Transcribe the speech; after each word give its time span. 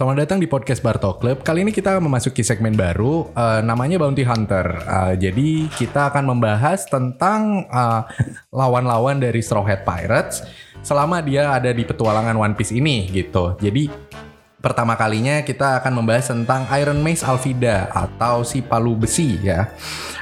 Selamat 0.00 0.24
datang 0.24 0.40
di 0.40 0.48
podcast 0.48 0.80
Barto 0.80 1.12
Club. 1.20 1.44
Kali 1.44 1.60
ini 1.60 1.76
kita 1.76 2.00
memasuki 2.00 2.40
segmen 2.40 2.72
baru, 2.72 3.28
uh, 3.36 3.60
namanya 3.60 4.00
Bounty 4.00 4.24
Hunter. 4.24 4.64
Uh, 4.88 5.12
jadi 5.12 5.68
kita 5.76 6.08
akan 6.08 6.24
membahas 6.24 6.88
tentang 6.88 7.68
uh, 7.68 8.08
lawan-lawan 8.48 9.20
dari 9.20 9.44
Straw 9.44 9.60
Hat 9.60 9.84
Pirates 9.84 10.40
selama 10.80 11.20
dia 11.20 11.52
ada 11.52 11.68
di 11.68 11.84
petualangan 11.84 12.32
One 12.32 12.56
Piece 12.56 12.72
ini 12.72 13.12
gitu. 13.12 13.60
Jadi 13.60 13.92
pertama 14.60 14.92
kalinya 14.94 15.40
kita 15.40 15.80
akan 15.80 16.04
membahas 16.04 16.30
tentang 16.30 16.68
Iron 16.76 17.00
Mace 17.00 17.24
Alvida 17.24 17.88
atau 17.90 18.44
si 18.44 18.60
palu 18.60 18.92
besi 18.94 19.40
ya. 19.40 19.72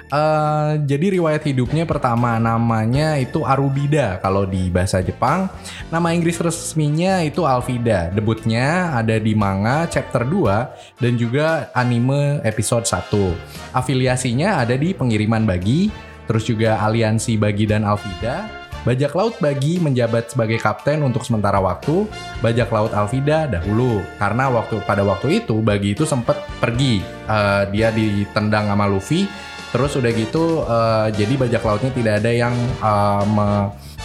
Uh, 0.09 0.81
jadi 0.89 1.21
riwayat 1.21 1.45
hidupnya 1.45 1.85
pertama 1.85 2.41
namanya 2.41 3.21
itu 3.21 3.45
Arubida 3.45 4.17
kalau 4.25 4.49
di 4.49 4.73
bahasa 4.73 5.05
Jepang. 5.05 5.53
Nama 5.93 6.17
Inggris 6.17 6.41
resminya 6.41 7.21
itu 7.21 7.45
Alvida. 7.45 8.09
Debutnya 8.09 8.97
ada 8.97 9.21
di 9.21 9.37
manga 9.37 9.85
chapter 9.85 10.25
2 10.25 11.03
dan 11.03 11.13
juga 11.21 11.69
anime 11.77 12.41
episode 12.47 12.89
1. 12.89 13.77
Afiliasinya 13.77 14.65
ada 14.65 14.81
di 14.81 14.97
pengiriman 14.97 15.45
bagi, 15.45 15.93
terus 16.25 16.49
juga 16.49 16.81
aliansi 16.81 17.37
bagi 17.37 17.69
dan 17.69 17.85
Alvida. 17.85 18.68
Bajak 18.89 19.13
laut 19.13 19.37
bagi 19.37 19.77
menjabat 19.77 20.33
sebagai 20.33 20.57
kapten 20.57 21.05
untuk 21.05 21.21
sementara 21.21 21.61
waktu, 21.61 22.09
bajak 22.41 22.73
laut 22.73 22.97
Alvida 22.97 23.45
dahulu. 23.45 24.01
Karena 24.17 24.49
waktu 24.49 24.81
pada 24.89 25.05
waktu 25.05 25.45
itu 25.45 25.61
bagi 25.61 25.93
itu 25.93 26.09
sempat 26.09 26.41
pergi. 26.57 27.05
Uh, 27.29 27.69
dia 27.69 27.93
ditendang 27.93 28.73
sama 28.73 28.89
Luffy 28.89 29.29
Terus 29.69 29.93
udah 30.01 30.13
gitu 30.17 30.65
uh, 30.65 31.09
jadi 31.13 31.35
bajak 31.37 31.61
lautnya 31.61 31.93
tidak 31.93 32.25
ada 32.25 32.33
yang 32.33 32.55
uh, 32.81 33.25
me 33.29 33.49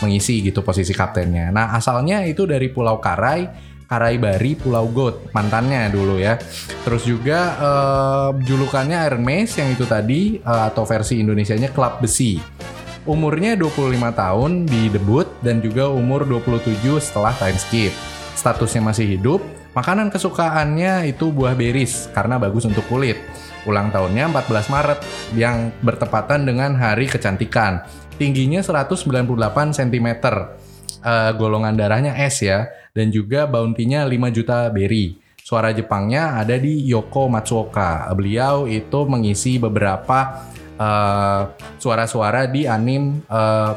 mengisi 0.03 0.43
gitu 0.43 0.59
posisi 0.59 0.91
kaptennya. 0.91 1.47
Nah 1.55 1.71
asalnya 1.71 2.27
itu 2.27 2.43
dari 2.43 2.67
Pulau 2.67 2.99
Karai, 2.99 3.47
Karai 3.87 4.19
Bari, 4.19 4.59
Pulau 4.59 4.91
Goat 4.91 5.31
mantannya 5.31 5.87
dulu 5.87 6.19
ya. 6.19 6.35
Terus 6.83 7.07
juga 7.07 7.55
uh, 7.55 8.29
julukannya 8.35 8.99
Iron 9.07 9.23
Mace 9.23 9.63
yang 9.63 9.71
itu 9.71 9.87
tadi 9.87 10.43
uh, 10.43 10.67
atau 10.67 10.83
versi 10.83 11.23
Indonesianya 11.23 11.71
Klub 11.71 12.03
Besi. 12.03 12.35
Umurnya 13.03 13.59
25 13.59 13.99
tahun 14.15 14.51
di 14.63 14.87
debut 14.87 15.27
dan 15.43 15.59
juga 15.59 15.91
umur 15.91 16.23
27 16.23 17.03
setelah 17.03 17.35
time 17.35 17.59
skip. 17.59 17.91
Statusnya 18.39 18.79
masih 18.79 19.19
hidup. 19.19 19.43
Makanan 19.75 20.07
kesukaannya 20.07 21.11
itu 21.11 21.33
buah 21.33 21.57
beris 21.57 22.07
karena 22.15 22.39
bagus 22.39 22.63
untuk 22.63 22.85
kulit 22.87 23.19
ulang 23.67 23.91
tahunnya 23.91 24.31
14 24.31 24.73
Maret 24.73 24.99
yang 25.35 25.71
bertepatan 25.83 26.47
dengan 26.47 26.75
hari 26.75 27.07
kecantikan. 27.07 27.83
Tingginya 28.19 28.63
198 28.63 29.75
cm. 29.75 30.09
Uh, 31.03 31.35
golongan 31.35 31.75
darahnya 31.75 32.15
S 32.15 32.47
ya 32.47 32.71
dan 32.95 33.11
juga 33.11 33.43
bounty-nya 33.43 34.07
5 34.07 34.35
juta 34.39 34.71
berry. 34.71 35.19
Suara 35.43 35.75
Jepangnya 35.75 36.39
ada 36.39 36.55
di 36.55 36.87
Yoko 36.87 37.27
Matsuoka. 37.27 38.07
Beliau 38.15 38.63
itu 38.63 39.03
mengisi 39.03 39.59
beberapa 39.59 40.47
uh, 40.77 41.51
suara-suara 41.77 42.49
di 42.49 42.65
anim 42.65 43.21
uh, 43.27 43.73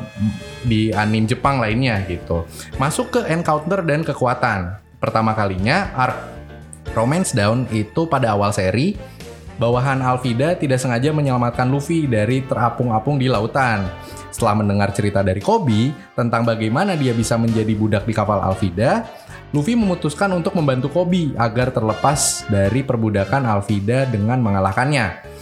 di 0.65 0.93
anim 0.93 1.25
Jepang 1.29 1.61
lainnya 1.61 2.01
gitu. 2.07 2.45
Masuk 2.77 3.17
ke 3.17 3.21
encounter 3.33 3.83
dan 3.83 4.05
kekuatan. 4.07 4.81
Pertama 4.97 5.37
kalinya 5.37 5.93
arc 5.93 6.17
Romance 6.97 7.37
Down 7.37 7.69
itu 7.75 8.09
pada 8.09 8.33
awal 8.33 8.57
seri 8.57 8.97
bawahan 9.57 10.01
Alvida 10.05 10.57
tidak 10.57 10.81
sengaja 10.81 11.13
menyelamatkan 11.13 11.69
Luffy 11.69 12.05
dari 12.09 12.45
terapung-apung 12.45 13.21
di 13.21 13.29
lautan. 13.29 13.85
Setelah 14.33 14.61
mendengar 14.61 14.93
cerita 14.93 15.25
dari 15.25 15.41
Kobe 15.41 15.93
tentang 16.13 16.45
bagaimana 16.45 16.93
dia 16.93 17.17
bisa 17.17 17.41
menjadi 17.41 17.73
budak 17.73 18.05
di 18.05 18.13
kapal 18.13 18.41
Alvida, 18.45 19.09
Luffy 19.57 19.73
memutuskan 19.73 20.29
untuk 20.37 20.53
membantu 20.53 20.93
Kobe 20.93 21.33
agar 21.41 21.73
terlepas 21.73 22.45
dari 22.53 22.85
perbudakan 22.85 23.49
Alvida 23.49 24.05
dengan 24.05 24.45
mengalahkannya. 24.45 25.36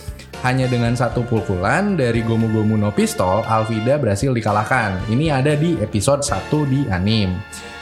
Hanya 0.44 0.68
dengan 0.68 0.92
satu 0.92 1.24
pukulan 1.24 1.96
dari 1.96 2.20
Gomu 2.20 2.52
Gomu 2.52 2.76
no 2.76 2.92
Pistol, 2.92 3.40
Alvida 3.48 3.96
berhasil 3.96 4.28
dikalahkan. 4.28 5.00
Ini 5.08 5.40
ada 5.40 5.56
di 5.56 5.80
episode 5.80 6.20
1 6.20 6.52
di 6.68 6.84
anime. 6.92 7.32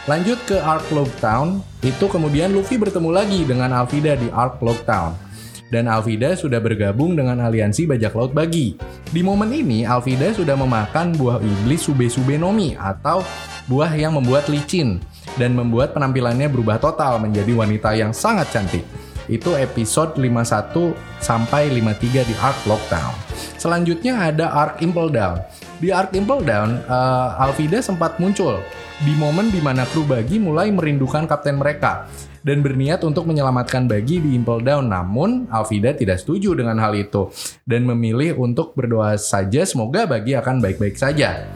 Lanjut 0.06 0.38
ke 0.46 0.62
Ark 0.62 0.86
Log 0.94 1.10
Town, 1.18 1.58
itu 1.82 2.06
kemudian 2.06 2.54
Luffy 2.54 2.78
bertemu 2.78 3.10
lagi 3.10 3.42
dengan 3.42 3.74
Alvida 3.74 4.14
di 4.14 4.30
Ark 4.30 4.62
Log 4.62 4.78
Town 4.86 5.32
dan 5.72 5.88
Alvida 5.88 6.36
sudah 6.36 6.60
bergabung 6.60 7.16
dengan 7.16 7.40
aliansi 7.40 7.88
bajak 7.88 8.12
laut 8.12 8.36
bagi. 8.36 8.76
Di 9.08 9.24
momen 9.24 9.48
ini, 9.48 9.88
Alvida 9.88 10.30
sudah 10.36 10.52
memakan 10.52 11.16
buah 11.16 11.40
iblis 11.40 11.88
Sube-Sube 11.88 12.36
Nomi 12.36 12.76
atau 12.76 13.24
buah 13.72 13.88
yang 13.96 14.20
membuat 14.20 14.52
licin 14.52 15.00
dan 15.40 15.56
membuat 15.56 15.96
penampilannya 15.96 16.46
berubah 16.52 16.76
total 16.76 17.16
menjadi 17.16 17.56
wanita 17.56 17.96
yang 17.96 18.12
sangat 18.12 18.52
cantik. 18.52 18.84
Itu 19.31 19.55
episode 19.55 20.19
51 20.19 20.94
sampai 21.22 21.71
53 21.71 22.27
di 22.27 22.34
Ark 22.41 22.59
Lockdown. 22.66 23.15
Selanjutnya 23.59 24.19
ada 24.19 24.50
Ark 24.50 24.83
Impel 24.83 25.10
Down. 25.10 25.38
Di 25.78 25.94
Ark 25.94 26.15
Impel 26.15 26.43
Down, 26.43 26.83
uh, 26.87 27.43
Alvida 27.43 27.78
sempat 27.83 28.19
muncul 28.19 28.59
di 29.03 29.15
momen 29.19 29.50
di 29.50 29.59
mana 29.59 29.83
kru 29.87 30.06
bagi 30.06 30.38
mulai 30.38 30.71
merindukan 30.71 31.27
kapten 31.27 31.59
mereka 31.59 32.06
dan 32.43 32.62
berniat 32.62 33.03
untuk 33.06 33.27
menyelamatkan 33.27 33.87
Bagi 33.87 34.19
di 34.19 34.34
Impel 34.34 34.62
Down. 34.62 34.91
Namun, 34.91 35.47
Alvida 35.50 35.94
tidak 35.94 36.22
setuju 36.22 36.59
dengan 36.59 36.78
hal 36.83 36.94
itu 36.94 37.31
dan 37.66 37.87
memilih 37.87 38.39
untuk 38.39 38.75
berdoa 38.75 39.15
saja 39.19 39.62
semoga 39.62 40.06
Bagi 40.06 40.34
akan 40.39 40.59
baik-baik 40.59 40.99
saja. 40.99 41.47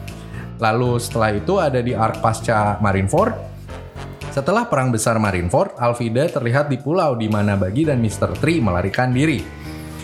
Lalu 0.57 0.97
setelah 0.97 1.37
itu 1.37 1.53
ada 1.61 1.79
di 1.83 1.93
arc 1.93 2.17
pasca 2.17 2.81
Marineford. 2.81 3.56
Setelah 4.37 4.69
perang 4.69 4.93
besar 4.93 5.17
Marineford, 5.17 5.81
Alvida 5.81 6.29
terlihat 6.29 6.69
di 6.69 6.77
pulau 6.77 7.17
di 7.17 7.25
mana 7.25 7.57
Bagi 7.57 7.89
dan 7.89 7.97
Mr. 7.97 8.37
Tree 8.37 8.61
melarikan 8.61 9.09
diri. 9.09 9.41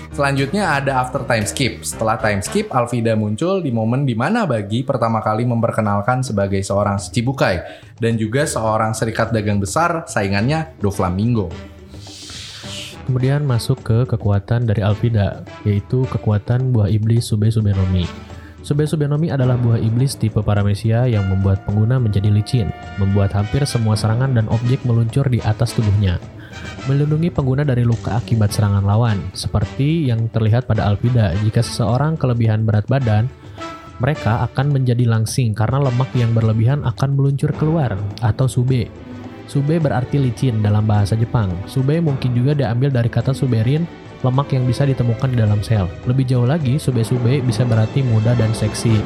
Selanjutnya 0.09 0.73
ada 0.73 1.05
after 1.05 1.21
time 1.21 1.45
skip. 1.45 1.85
Setelah 1.85 2.17
time 2.17 2.41
skip, 2.41 2.73
Alvida 2.73 3.13
muncul 3.13 3.61
di 3.61 3.69
momen 3.69 4.09
di 4.09 4.17
mana 4.17 4.49
Bagi 4.49 4.81
pertama 4.81 5.21
kali 5.21 5.45
memperkenalkan 5.45 6.25
sebagai 6.25 6.65
seorang 6.65 6.97
Cibukai 6.97 7.61
dan 8.01 8.17
juga 8.17 8.49
seorang 8.49 8.97
serikat 8.97 9.29
dagang 9.29 9.61
besar 9.61 10.09
saingannya 10.09 10.81
Doflamingo. 10.81 11.53
Kemudian 13.05 13.45
masuk 13.45 13.85
ke 13.85 14.09
kekuatan 14.09 14.65
dari 14.65 14.81
Alvida, 14.81 15.45
yaitu 15.61 16.09
kekuatan 16.09 16.73
buah 16.73 16.89
iblis 16.89 17.29
Sube 17.29 17.53
Subenomi. 17.53 18.32
Sube 18.63 18.87
Subenomi 18.87 19.27
adalah 19.27 19.59
buah 19.59 19.75
iblis 19.75 20.15
tipe 20.15 20.39
paramesia 20.39 21.03
yang 21.05 21.27
membuat 21.27 21.67
pengguna 21.67 21.99
menjadi 21.99 22.31
licin, 22.31 22.71
membuat 22.95 23.35
hampir 23.35 23.67
semua 23.67 23.99
serangan 23.99 24.31
dan 24.31 24.47
objek 24.47 24.79
meluncur 24.87 25.27
di 25.27 25.43
atas 25.43 25.75
tubuhnya 25.75 26.15
melindungi 26.85 27.31
pengguna 27.31 27.63
dari 27.63 27.87
luka 27.87 28.19
akibat 28.19 28.51
serangan 28.51 28.83
lawan, 28.83 29.19
seperti 29.31 30.11
yang 30.11 30.27
terlihat 30.29 30.67
pada 30.67 30.91
Alvida. 30.91 31.31
Jika 31.43 31.63
seseorang 31.63 32.19
kelebihan 32.19 32.67
berat 32.67 32.85
badan, 32.91 33.31
mereka 34.03 34.43
akan 34.43 34.75
menjadi 34.75 35.07
langsing 35.07 35.55
karena 35.55 35.79
lemak 35.79 36.11
yang 36.17 36.35
berlebihan 36.35 36.83
akan 36.83 37.15
meluncur 37.15 37.55
keluar, 37.55 37.95
atau 38.19 38.51
sube. 38.51 38.91
Sube 39.47 39.79
berarti 39.79 40.19
licin 40.19 40.63
dalam 40.63 40.83
bahasa 40.87 41.15
Jepang. 41.15 41.51
Sube 41.67 41.99
mungkin 41.99 42.35
juga 42.35 42.55
diambil 42.55 42.91
dari 42.91 43.07
kata 43.11 43.31
suberin, 43.31 43.87
lemak 44.23 44.55
yang 44.55 44.63
bisa 44.63 44.87
ditemukan 44.87 45.29
di 45.29 45.37
dalam 45.37 45.59
sel. 45.59 45.85
Lebih 46.07 46.25
jauh 46.25 46.47
lagi, 46.47 46.79
sube-sube 46.79 47.43
bisa 47.43 47.67
berarti 47.67 48.01
muda 48.01 48.33
dan 48.33 48.55
seksi. 48.55 49.03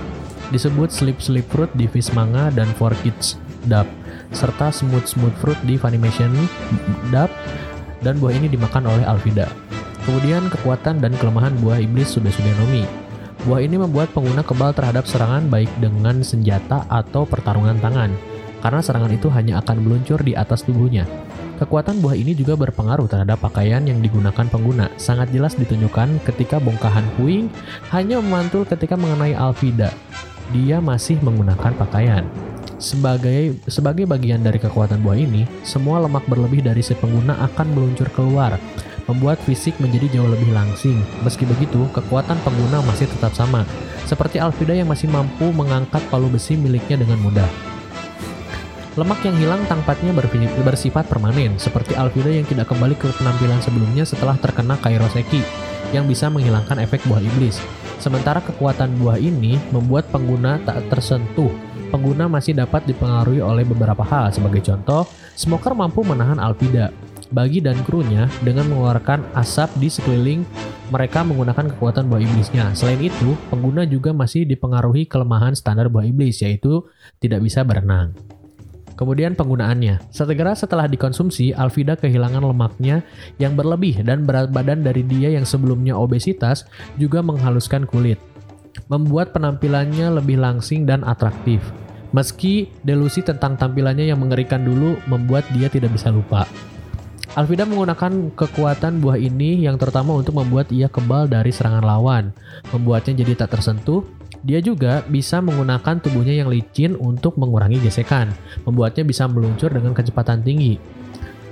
Disebut 0.54 0.94
slip-slip 0.94 1.50
fruit 1.52 1.72
di 1.76 1.90
Fish 1.90 2.14
Manga 2.16 2.48
dan 2.54 2.72
For 2.78 2.96
Kids 3.04 3.36
Dub 3.68 3.90
serta 4.32 4.72
Smooth 4.72 5.08
Smooth 5.08 5.36
Fruit 5.40 5.60
di 5.64 5.80
Funimation 5.80 6.32
Dub 7.12 7.32
dan 8.04 8.16
buah 8.20 8.34
ini 8.36 8.48
dimakan 8.52 8.88
oleh 8.88 9.06
Alvida. 9.08 9.48
Kemudian 10.08 10.48
kekuatan 10.48 11.04
dan 11.04 11.12
kelemahan 11.20 11.52
buah 11.60 11.84
iblis 11.84 12.16
Subesubenomi. 12.16 12.88
Buah 13.44 13.64
ini 13.64 13.80
membuat 13.80 14.12
pengguna 14.16 14.44
kebal 14.44 14.72
terhadap 14.72 15.04
serangan 15.08 15.48
baik 15.48 15.72
dengan 15.80 16.24
senjata 16.24 16.84
atau 16.88 17.24
pertarungan 17.24 17.80
tangan, 17.80 18.12
karena 18.62 18.82
serangan 18.82 19.12
itu 19.14 19.28
hanya 19.30 19.62
akan 19.62 19.84
meluncur 19.84 20.22
di 20.22 20.34
atas 20.34 20.64
tubuhnya. 20.66 21.06
Kekuatan 21.58 22.06
buah 22.06 22.14
ini 22.14 22.38
juga 22.38 22.54
berpengaruh 22.54 23.10
terhadap 23.10 23.42
pakaian 23.42 23.82
yang 23.82 23.98
digunakan 23.98 24.46
pengguna. 24.46 24.94
Sangat 25.02 25.34
jelas 25.34 25.58
ditunjukkan 25.58 26.22
ketika 26.22 26.62
bongkahan 26.62 27.06
puing 27.18 27.50
hanya 27.90 28.22
memantul 28.22 28.62
ketika 28.62 28.94
mengenai 28.94 29.34
Alvida. 29.34 29.90
Dia 30.54 30.78
masih 30.78 31.18
menggunakan 31.26 31.74
pakaian. 31.74 32.24
Sebagai 32.78 33.58
sebagai 33.66 34.06
bagian 34.06 34.46
dari 34.46 34.62
kekuatan 34.62 35.02
buah 35.02 35.18
ini, 35.18 35.50
semua 35.66 35.98
lemak 35.98 36.30
berlebih 36.30 36.62
dari 36.62 36.86
si 36.86 36.94
pengguna 36.94 37.34
akan 37.50 37.74
meluncur 37.74 38.06
keluar, 38.14 38.62
membuat 39.10 39.42
fisik 39.42 39.82
menjadi 39.82 40.22
jauh 40.22 40.30
lebih 40.30 40.54
langsing. 40.54 41.02
Meski 41.26 41.50
begitu, 41.50 41.90
kekuatan 41.90 42.38
pengguna 42.46 42.86
masih 42.86 43.10
tetap 43.10 43.34
sama, 43.34 43.66
seperti 44.06 44.38
Alvida 44.38 44.78
yang 44.78 44.86
masih 44.86 45.10
mampu 45.10 45.50
mengangkat 45.50 46.06
palu 46.14 46.30
besi 46.30 46.54
miliknya 46.54 47.02
dengan 47.02 47.18
mudah. 47.18 47.77
Lemak 48.98 49.22
yang 49.22 49.38
hilang 49.38 49.62
tampaknya 49.70 50.10
bersifat 50.66 51.06
permanen, 51.06 51.62
seperti 51.62 51.94
Alvida 51.94 52.34
yang 52.34 52.50
tidak 52.50 52.74
kembali 52.74 52.98
ke 52.98 53.14
penampilan 53.14 53.62
sebelumnya 53.62 54.02
setelah 54.10 54.34
terkena 54.42 54.74
Kairoseki, 54.82 55.46
yang 55.94 56.10
bisa 56.10 56.34
menghilangkan 56.34 56.82
efek 56.82 57.06
buah 57.06 57.22
iblis. 57.22 57.62
Sementara 58.02 58.42
kekuatan 58.42 58.98
buah 58.98 59.22
ini 59.22 59.62
membuat 59.70 60.10
pengguna 60.10 60.58
tak 60.66 60.90
tersentuh 60.90 61.54
pengguna 61.88 62.28
masih 62.28 62.54
dapat 62.54 62.84
dipengaruhi 62.84 63.40
oleh 63.40 63.64
beberapa 63.64 64.04
hal. 64.04 64.30
Sebagai 64.32 64.60
contoh, 64.64 65.08
smoker 65.34 65.74
mampu 65.74 66.04
menahan 66.04 66.38
alpida. 66.38 66.92
Bagi 67.28 67.60
dan 67.60 67.76
krunya 67.84 68.32
dengan 68.40 68.72
mengeluarkan 68.72 69.36
asap 69.36 69.76
di 69.84 69.92
sekeliling 69.92 70.42
mereka 70.88 71.28
menggunakan 71.28 71.76
kekuatan 71.76 72.08
buah 72.08 72.24
iblisnya. 72.24 72.72
Selain 72.72 73.00
itu, 73.04 73.36
pengguna 73.52 73.84
juga 73.84 74.16
masih 74.16 74.48
dipengaruhi 74.48 75.04
kelemahan 75.04 75.52
standar 75.52 75.92
buah 75.92 76.08
iblis, 76.08 76.40
yaitu 76.40 76.88
tidak 77.20 77.44
bisa 77.44 77.68
berenang. 77.68 78.16
Kemudian 78.98 79.38
penggunaannya. 79.38 80.10
Segera 80.10 80.58
setelah 80.58 80.90
dikonsumsi, 80.90 81.54
Alvida 81.54 81.94
kehilangan 81.94 82.42
lemaknya 82.42 83.06
yang 83.38 83.54
berlebih 83.54 84.02
dan 84.02 84.26
berat 84.26 84.50
badan 84.50 84.82
dari 84.82 85.06
dia 85.06 85.30
yang 85.30 85.46
sebelumnya 85.46 85.94
obesitas 85.94 86.66
juga 86.98 87.22
menghaluskan 87.22 87.86
kulit. 87.86 88.18
Membuat 88.90 89.38
penampilannya 89.38 90.18
lebih 90.18 90.42
langsing 90.42 90.90
dan 90.90 91.06
atraktif. 91.06 91.62
Meski 92.10 92.74
delusi 92.82 93.22
tentang 93.22 93.54
tampilannya 93.54 94.10
yang 94.10 94.18
mengerikan 94.18 94.66
dulu 94.66 94.98
membuat 95.06 95.46
dia 95.54 95.70
tidak 95.70 95.94
bisa 95.94 96.10
lupa. 96.10 96.50
Alvida 97.38 97.70
menggunakan 97.70 98.34
kekuatan 98.34 98.98
buah 98.98 99.22
ini 99.22 99.62
yang 99.62 99.78
terutama 99.78 100.18
untuk 100.18 100.34
membuat 100.42 100.74
ia 100.74 100.90
kebal 100.90 101.30
dari 101.30 101.54
serangan 101.54 101.86
lawan, 101.86 102.34
membuatnya 102.74 103.22
jadi 103.22 103.46
tak 103.46 103.54
tersentuh. 103.54 104.02
Dia 104.46 104.60
juga 104.62 105.06
bisa 105.08 105.42
menggunakan 105.42 106.02
tubuhnya 106.02 106.38
yang 106.38 106.50
licin 106.50 106.94
untuk 106.98 107.38
mengurangi 107.42 107.82
gesekan, 107.82 108.34
membuatnya 108.68 109.06
bisa 109.06 109.26
meluncur 109.26 109.74
dengan 109.74 109.94
kecepatan 109.98 110.46
tinggi. 110.46 110.78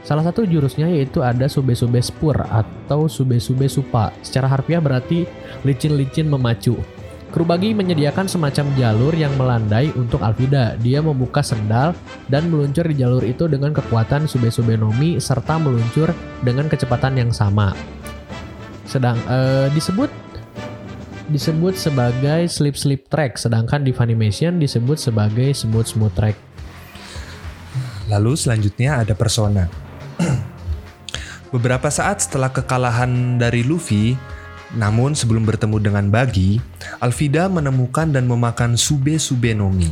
Salah 0.05 0.21
satu 0.21 0.45
jurusnya 0.45 0.85
yaitu 0.85 1.25
ada 1.25 1.49
sube-sube 1.49 1.97
spur 1.97 2.37
atau 2.37 3.09
sube-sube 3.09 3.65
supa. 3.65 4.13
Secara 4.21 4.45
harfiah 4.45 4.77
berarti 4.77 5.25
licin-licin 5.65 6.29
memacu. 6.29 6.77
Krubagi 7.33 7.73
menyediakan 7.73 8.29
semacam 8.29 8.69
jalur 8.79 9.11
yang 9.11 9.33
melandai 9.35 9.89
untuk 9.97 10.21
Alvida. 10.21 10.77
Dia 10.79 11.01
membuka 11.01 11.41
sendal 11.41 11.91
dan 12.29 12.47
meluncur 12.47 12.85
di 12.85 12.95
jalur 12.95 13.25
itu 13.25 13.49
dengan 13.49 13.75
kekuatan 13.75 14.29
Sube-Sube 14.29 14.77
Nomi 14.79 15.19
serta 15.19 15.59
meluncur 15.59 16.13
dengan 16.45 16.71
kecepatan 16.71 17.19
yang 17.19 17.35
sama. 17.35 17.75
Sedang 18.87 19.19
eh, 19.25 19.67
disebut 19.73 20.07
disebut 21.29 21.73
sebagai 21.73 22.45
slip 22.51 22.77
slip 22.77 23.09
track, 23.09 23.41
sedangkan 23.41 23.81
di 23.81 23.91
Funimation 23.91 24.61
disebut 24.61 24.97
sebagai 25.01 25.53
smooth 25.53 25.87
smooth 25.87 26.13
track. 26.13 26.37
Lalu 28.05 28.37
selanjutnya 28.37 29.01
ada 29.01 29.17
Persona. 29.17 29.65
Beberapa 31.53 31.89
saat 31.89 32.21
setelah 32.21 32.53
kekalahan 32.53 33.41
dari 33.41 33.65
Luffy, 33.65 34.13
namun 34.77 35.15
sebelum 35.17 35.47
bertemu 35.47 35.77
dengan 35.81 36.05
Bagi, 36.13 36.61
Alvida 37.01 37.49
menemukan 37.49 38.11
dan 38.11 38.29
memakan 38.29 38.77
Sube 38.77 39.17
Sube 39.17 39.55
Nomi, 39.57 39.89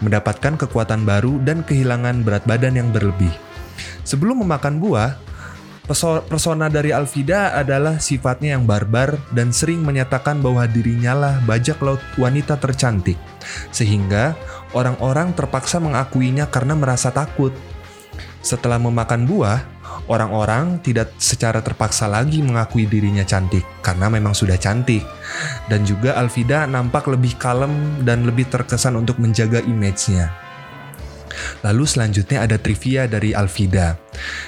mendapatkan 0.00 0.56
kekuatan 0.56 1.04
baru 1.04 1.40
dan 1.44 1.66
kehilangan 1.66 2.24
berat 2.24 2.44
badan 2.46 2.78
yang 2.78 2.88
berlebih. 2.94 3.32
Sebelum 4.06 4.44
memakan 4.44 4.80
buah, 4.80 5.16
persona 6.26 6.70
dari 6.70 6.94
Alvida 6.94 7.54
adalah 7.58 7.98
sifatnya 7.98 8.54
yang 8.54 8.64
barbar 8.64 9.18
dan 9.34 9.50
sering 9.50 9.82
menyatakan 9.82 10.38
bahwa 10.38 10.62
dirinya 10.70 11.12
lah 11.18 11.34
bajak 11.42 11.82
laut 11.82 11.98
wanita 12.14 12.56
tercantik, 12.62 13.18
sehingga 13.74 14.38
orang-orang 14.70 15.34
terpaksa 15.34 15.82
mengakuinya 15.82 16.46
karena 16.46 16.78
merasa 16.78 17.10
takut. 17.10 17.50
Setelah 18.40 18.80
memakan 18.80 19.28
buah, 19.28 19.60
orang-orang 20.08 20.80
tidak 20.80 21.12
secara 21.20 21.60
terpaksa 21.60 22.08
lagi 22.08 22.40
mengakui 22.40 22.88
dirinya 22.88 23.26
cantik 23.26 23.66
karena 23.84 24.08
memang 24.08 24.32
sudah 24.32 24.56
cantik. 24.56 25.04
Dan 25.68 25.84
juga 25.84 26.16
Alvida 26.16 26.64
nampak 26.64 27.10
lebih 27.10 27.36
kalem 27.36 28.00
dan 28.06 28.24
lebih 28.24 28.48
terkesan 28.48 28.96
untuk 28.96 29.20
menjaga 29.20 29.60
image-nya. 29.60 30.32
Lalu 31.62 31.84
selanjutnya 31.86 32.42
ada 32.48 32.56
trivia 32.56 33.06
dari 33.06 33.36
Alvida. 33.36 33.96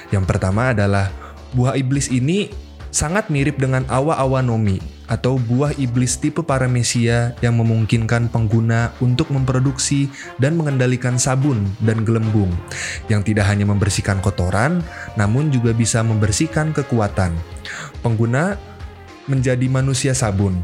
Yang 0.09 0.25
pertama 0.25 0.73
adalah 0.73 1.22
buah 1.53 1.77
iblis 1.77 2.09
ini 2.09 2.49
sangat 2.93 3.33
mirip 3.33 3.57
dengan 3.57 3.85
awa-awa 3.89 4.45
nomi 4.45 4.77
atau 5.09 5.35
buah 5.37 5.75
iblis 5.81 6.15
tipe 6.17 6.41
paramesia 6.41 7.35
yang 7.41 7.57
memungkinkan 7.59 8.29
pengguna 8.29 8.93
untuk 9.03 9.29
memproduksi 9.33 10.07
dan 10.37 10.55
mengendalikan 10.55 11.17
sabun 11.17 11.65
dan 11.83 12.05
gelembung 12.07 12.49
yang 13.09 13.25
tidak 13.25 13.49
hanya 13.49 13.67
membersihkan 13.67 14.21
kotoran 14.21 14.81
namun 15.17 15.49
juga 15.53 15.73
bisa 15.73 16.01
membersihkan 16.05 16.73
kekuatan. 16.73 17.33
Pengguna 18.01 18.57
menjadi 19.27 19.65
manusia 19.67 20.13
sabun. 20.13 20.59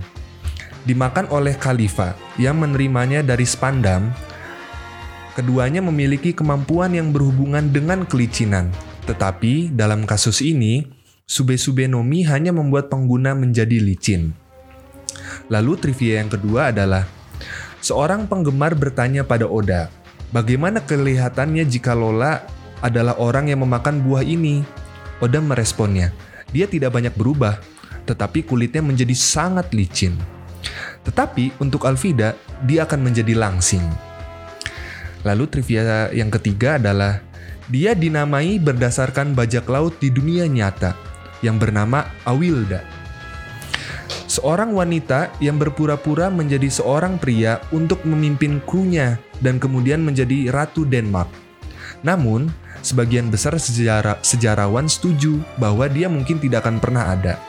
Dimakan 0.88 1.28
oleh 1.30 1.54
Khalifa 1.54 2.16
yang 2.40 2.58
menerimanya 2.58 3.22
dari 3.22 3.44
Spandam. 3.46 4.10
Keduanya 5.38 5.80
memiliki 5.80 6.36
kemampuan 6.36 6.92
yang 6.92 7.16
berhubungan 7.16 7.72
dengan 7.72 8.04
kelicinan. 8.04 8.74
Tetapi 9.10 9.74
dalam 9.74 10.06
kasus 10.06 10.46
ini, 10.46 11.00
Sube-sube 11.30 11.86
nomi 11.86 12.26
hanya 12.26 12.50
membuat 12.50 12.90
pengguna 12.90 13.38
menjadi 13.38 13.78
licin. 13.78 14.34
Lalu 15.46 15.78
trivia 15.78 16.26
yang 16.26 16.30
kedua 16.34 16.74
adalah 16.74 17.06
seorang 17.86 18.26
penggemar 18.26 18.74
bertanya 18.74 19.22
pada 19.22 19.46
Oda, 19.46 19.94
bagaimana 20.34 20.82
kelihatannya 20.82 21.70
jika 21.70 21.94
Lola 21.94 22.42
adalah 22.82 23.14
orang 23.22 23.54
yang 23.54 23.62
memakan 23.62 24.02
buah 24.02 24.26
ini? 24.26 24.66
Oda 25.22 25.38
meresponnya, 25.38 26.10
dia 26.50 26.66
tidak 26.66 26.98
banyak 26.98 27.14
berubah, 27.14 27.62
tetapi 28.10 28.42
kulitnya 28.50 28.82
menjadi 28.82 29.14
sangat 29.14 29.70
licin. 29.70 30.18
Tetapi 31.06 31.62
untuk 31.62 31.86
Alvida, 31.86 32.34
dia 32.66 32.90
akan 32.90 33.06
menjadi 33.06 33.38
langsing. 33.38 33.86
Lalu 35.22 35.46
trivia 35.46 36.10
yang 36.10 36.34
ketiga 36.34 36.82
adalah 36.82 37.22
dia 37.70 37.94
dinamai 37.94 38.58
berdasarkan 38.58 39.38
bajak 39.38 39.70
laut 39.70 39.96
di 40.02 40.10
dunia 40.10 40.50
nyata 40.50 40.98
yang 41.46 41.62
bernama 41.62 42.10
Awilda. 42.26 42.82
Seorang 44.30 44.74
wanita 44.78 45.34
yang 45.42 45.58
berpura-pura 45.58 46.30
menjadi 46.30 46.70
seorang 46.70 47.18
pria 47.18 47.62
untuk 47.74 48.06
memimpin 48.06 48.62
krunya 48.62 49.18
dan 49.42 49.58
kemudian 49.58 50.02
menjadi 50.06 50.54
Ratu 50.54 50.86
Denmark. 50.86 51.30
Namun, 52.06 52.50
sebagian 52.86 53.34
besar 53.34 53.58
sejarah, 53.58 54.22
sejarawan 54.22 54.86
setuju 54.86 55.42
bahwa 55.58 55.90
dia 55.90 56.06
mungkin 56.10 56.38
tidak 56.38 56.66
akan 56.66 56.78
pernah 56.78 57.10
ada. 57.14 57.42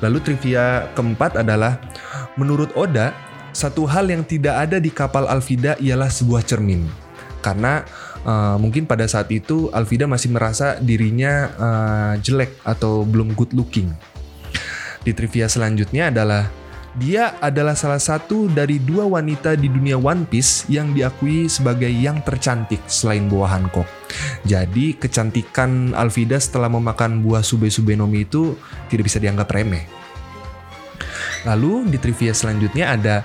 Lalu 0.00 0.18
trivia 0.24 0.88
keempat 0.96 1.36
adalah, 1.36 1.80
menurut 2.40 2.72
Oda, 2.72 3.12
satu 3.52 3.84
hal 3.88 4.08
yang 4.08 4.24
tidak 4.24 4.68
ada 4.68 4.80
di 4.80 4.88
kapal 4.88 5.28
Alvida 5.28 5.76
ialah 5.80 6.08
sebuah 6.08 6.48
cermin. 6.48 6.88
Karena 7.38 7.86
uh, 8.24 8.56
mungkin 8.56 8.88
pada 8.88 9.04
saat 9.06 9.28
itu 9.30 9.68
Alvida 9.70 10.08
masih 10.08 10.32
merasa 10.32 10.78
dirinya 10.80 11.52
uh, 11.58 12.14
jelek 12.18 12.58
atau 12.64 13.02
belum 13.04 13.34
good 13.36 13.52
looking. 13.54 13.90
Di 15.02 15.14
trivia 15.14 15.46
selanjutnya 15.46 16.10
adalah 16.10 16.50
dia 16.98 17.38
adalah 17.38 17.78
salah 17.78 18.02
satu 18.02 18.50
dari 18.50 18.82
dua 18.82 19.06
wanita 19.06 19.54
di 19.54 19.70
dunia 19.70 19.94
One 19.94 20.26
Piece 20.26 20.66
yang 20.66 20.90
diakui 20.96 21.46
sebagai 21.46 21.92
yang 21.92 22.24
tercantik 22.26 22.82
selain 22.90 23.30
buah 23.30 23.54
Hancock. 23.54 23.86
Jadi 24.42 24.98
kecantikan 24.98 25.94
Alvida 25.94 26.40
setelah 26.40 26.66
memakan 26.66 27.22
buah 27.22 27.46
Sube 27.46 27.70
Sube 27.70 27.94
Nomi 27.94 28.26
itu 28.26 28.58
tidak 28.90 29.06
bisa 29.06 29.22
dianggap 29.22 29.46
remeh. 29.52 29.86
Lalu 31.46 31.86
di 31.94 31.98
trivia 32.02 32.34
selanjutnya 32.34 32.98
ada 32.98 33.16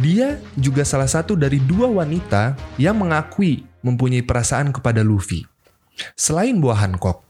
dia 0.00 0.40
juga 0.56 0.86
salah 0.88 1.10
satu 1.10 1.36
dari 1.36 1.60
dua 1.60 1.92
wanita 1.92 2.56
yang 2.80 2.96
mengakui 2.96 3.68
mempunyai 3.82 4.24
perasaan 4.24 4.70
kepada 4.70 5.04
Luffy. 5.04 5.46
Selain 6.16 6.56
buah 6.58 6.86
Hancock. 6.86 7.22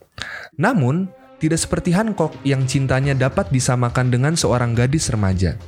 Namun, 0.56 1.10
tidak 1.42 1.58
seperti 1.58 1.90
Hancock 1.90 2.38
yang 2.46 2.70
cintanya 2.70 3.18
dapat 3.18 3.50
disamakan 3.50 4.14
dengan 4.14 4.38
seorang 4.38 4.78
gadis 4.78 5.10
remaja. 5.10 5.58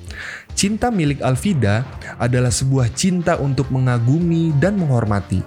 Cinta 0.55 0.95
milik 0.95 1.19
Alvida 1.19 1.83
adalah 2.23 2.55
sebuah 2.55 2.95
cinta 2.95 3.35
untuk 3.43 3.75
mengagumi 3.75 4.55
dan 4.63 4.79
menghormati. 4.79 5.43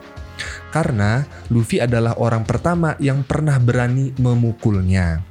Karena 0.76 1.24
Luffy 1.48 1.80
adalah 1.80 2.20
orang 2.20 2.44
pertama 2.44 3.00
yang 3.00 3.24
pernah 3.24 3.56
berani 3.56 4.12
memukulnya. 4.20 5.24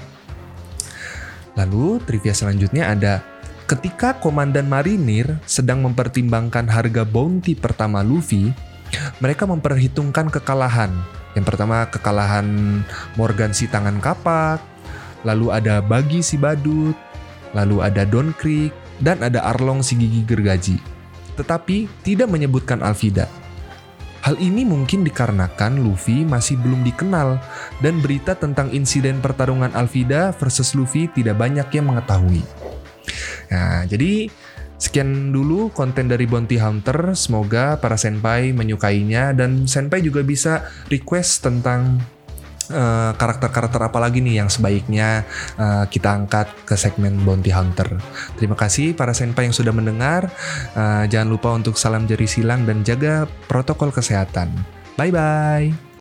Lalu 1.61 2.01
trivia 2.09 2.33
selanjutnya 2.33 2.89
ada 2.89 3.37
Ketika 3.67 4.15
Komandan 4.23 4.71
Marinir 4.71 5.43
sedang 5.43 5.83
mempertimbangkan 5.83 6.71
harga 6.71 7.03
bounty 7.03 7.59
pertama 7.59 7.99
Luffy, 7.99 8.55
mereka 9.21 9.49
memperhitungkan 9.49 10.29
kekalahan. 10.29 10.93
Yang 11.37 11.45
pertama 11.53 11.85
kekalahan 11.89 12.47
Morgan 13.15 13.53
si 13.53 13.69
tangan 13.69 14.01
kapak, 14.01 14.61
lalu 15.23 15.53
ada 15.53 15.85
Bagi 15.85 16.25
si 16.25 16.41
badut, 16.41 16.97
lalu 17.53 17.85
ada 17.85 18.09
Don 18.09 18.33
Creek, 18.37 18.73
dan 19.01 19.21
ada 19.21 19.45
Arlong 19.45 19.85
si 19.85 19.97
gigi 20.01 20.25
gergaji. 20.25 20.77
Tetapi 21.37 21.89
tidak 22.01 22.33
menyebutkan 22.33 22.81
Alvida. 22.81 23.29
Hal 24.25 24.43
ini 24.43 24.67
mungkin 24.67 25.07
dikarenakan 25.07 25.87
Luffy 25.87 26.27
masih 26.27 26.59
belum 26.59 26.83
dikenal 26.83 27.39
dan 27.79 28.03
berita 28.03 28.35
tentang 28.35 28.75
insiden 28.75 29.23
pertarungan 29.23 29.71
Alvida 29.71 30.35
versus 30.35 30.75
Luffy 30.75 31.07
tidak 31.07 31.39
banyak 31.39 31.69
yang 31.71 31.87
mengetahui. 31.95 32.43
Nah, 33.55 33.87
jadi 33.87 34.27
sekian 34.77 35.33
dulu 35.33 35.73
konten 35.73 36.09
dari 36.09 36.29
Bounty 36.29 36.61
Hunter. 36.61 37.17
Semoga 37.17 37.81
para 37.81 37.97
senpai 37.97 38.53
menyukainya 38.53 39.33
dan 39.33 39.65
senpai 39.65 40.05
juga 40.05 40.21
bisa 40.23 40.69
request 40.93 41.45
tentang 41.45 42.01
eh, 42.71 43.13
karakter-karakter 43.17 43.81
apa 43.81 43.99
lagi 43.99 44.21
nih 44.21 44.45
yang 44.45 44.51
sebaiknya 44.53 45.25
eh, 45.57 45.85
kita 45.89 46.13
angkat 46.13 46.49
ke 46.69 46.77
segmen 46.77 47.21
Bounty 47.25 47.53
Hunter. 47.53 47.99
Terima 48.37 48.55
kasih 48.55 48.93
para 48.93 49.17
senpai 49.17 49.49
yang 49.49 49.57
sudah 49.57 49.73
mendengar. 49.73 50.29
Eh, 50.77 51.05
jangan 51.09 51.29
lupa 51.29 51.53
untuk 51.57 51.81
salam 51.81 52.05
jari 52.05 52.29
silang 52.29 52.69
dan 52.69 52.85
jaga 52.85 53.25
protokol 53.49 53.91
kesehatan. 53.91 54.53
Bye 54.97 55.13
bye. 55.13 55.86